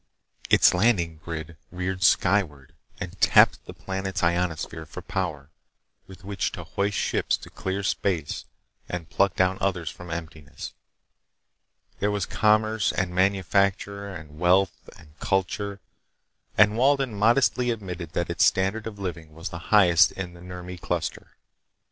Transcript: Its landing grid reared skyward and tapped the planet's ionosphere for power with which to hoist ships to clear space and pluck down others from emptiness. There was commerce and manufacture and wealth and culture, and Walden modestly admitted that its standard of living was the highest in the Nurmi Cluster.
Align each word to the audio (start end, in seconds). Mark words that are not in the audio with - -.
Its 0.49 0.73
landing 0.73 1.17
grid 1.17 1.57
reared 1.69 2.01
skyward 2.01 2.73
and 2.99 3.21
tapped 3.21 3.63
the 3.65 3.71
planet's 3.71 4.23
ionosphere 4.23 4.83
for 4.87 5.03
power 5.03 5.51
with 6.07 6.23
which 6.23 6.51
to 6.51 6.63
hoist 6.63 6.97
ships 6.97 7.37
to 7.37 7.51
clear 7.51 7.83
space 7.83 8.45
and 8.89 9.11
pluck 9.11 9.35
down 9.35 9.59
others 9.61 9.91
from 9.91 10.09
emptiness. 10.09 10.73
There 11.99 12.09
was 12.09 12.25
commerce 12.25 12.91
and 12.91 13.13
manufacture 13.13 14.07
and 14.09 14.39
wealth 14.39 14.89
and 14.97 15.09
culture, 15.19 15.79
and 16.57 16.75
Walden 16.75 17.13
modestly 17.13 17.69
admitted 17.69 18.13
that 18.13 18.31
its 18.31 18.43
standard 18.43 18.87
of 18.87 18.97
living 18.97 19.35
was 19.35 19.49
the 19.49 19.59
highest 19.69 20.13
in 20.13 20.33
the 20.33 20.41
Nurmi 20.41 20.79
Cluster. 20.81 21.35